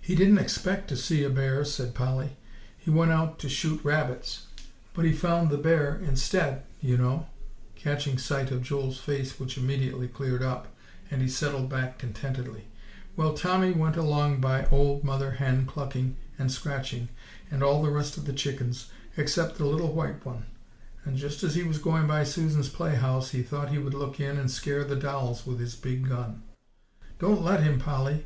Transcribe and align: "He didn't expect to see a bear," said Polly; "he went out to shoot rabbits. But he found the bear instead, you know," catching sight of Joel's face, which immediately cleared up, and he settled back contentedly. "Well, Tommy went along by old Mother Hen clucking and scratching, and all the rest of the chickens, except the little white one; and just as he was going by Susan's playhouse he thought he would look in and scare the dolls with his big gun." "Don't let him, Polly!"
"He 0.00 0.14
didn't 0.14 0.38
expect 0.38 0.88
to 0.88 0.96
see 0.96 1.24
a 1.24 1.28
bear," 1.28 1.62
said 1.66 1.94
Polly; 1.94 2.38
"he 2.78 2.88
went 2.88 3.12
out 3.12 3.38
to 3.40 3.50
shoot 3.50 3.84
rabbits. 3.84 4.46
But 4.94 5.04
he 5.04 5.12
found 5.12 5.50
the 5.50 5.58
bear 5.58 5.96
instead, 6.02 6.62
you 6.80 6.96
know," 6.96 7.26
catching 7.74 8.16
sight 8.16 8.50
of 8.50 8.62
Joel's 8.62 8.96
face, 8.98 9.38
which 9.38 9.58
immediately 9.58 10.08
cleared 10.08 10.42
up, 10.42 10.68
and 11.10 11.20
he 11.20 11.28
settled 11.28 11.68
back 11.68 11.98
contentedly. 11.98 12.68
"Well, 13.14 13.34
Tommy 13.34 13.72
went 13.72 13.98
along 13.98 14.40
by 14.40 14.64
old 14.68 15.04
Mother 15.04 15.32
Hen 15.32 15.66
clucking 15.66 16.16
and 16.38 16.50
scratching, 16.50 17.10
and 17.50 17.62
all 17.62 17.82
the 17.82 17.90
rest 17.90 18.16
of 18.16 18.24
the 18.24 18.32
chickens, 18.32 18.88
except 19.18 19.58
the 19.58 19.66
little 19.66 19.92
white 19.92 20.24
one; 20.24 20.46
and 21.04 21.18
just 21.18 21.42
as 21.42 21.54
he 21.54 21.62
was 21.62 21.76
going 21.76 22.06
by 22.06 22.24
Susan's 22.24 22.70
playhouse 22.70 23.32
he 23.32 23.42
thought 23.42 23.68
he 23.68 23.76
would 23.76 23.92
look 23.92 24.18
in 24.18 24.38
and 24.38 24.50
scare 24.50 24.82
the 24.84 24.96
dolls 24.96 25.44
with 25.46 25.60
his 25.60 25.76
big 25.76 26.08
gun." 26.08 26.42
"Don't 27.18 27.44
let 27.44 27.62
him, 27.62 27.78
Polly!" 27.78 28.18